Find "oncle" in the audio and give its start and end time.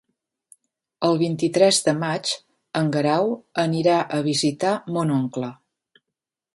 5.23-5.53